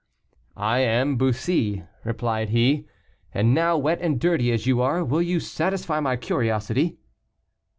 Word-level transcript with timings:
"I 0.57 0.79
am 0.79 1.15
Bussy," 1.15 1.83
replied 2.03 2.49
he. 2.49 2.87
"And 3.35 3.53
now, 3.53 3.77
wet 3.77 3.99
and 4.01 4.19
dirty 4.19 4.51
as 4.51 4.65
you 4.65 4.81
are, 4.81 5.03
will 5.05 5.21
you 5.21 5.39
satisfy 5.39 5.99
my 5.99 6.15
curiosity?" 6.17 6.97